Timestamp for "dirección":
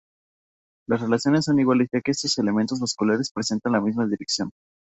4.07-4.49